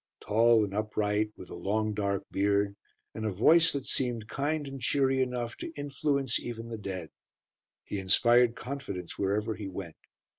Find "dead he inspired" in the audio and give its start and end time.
6.79-8.55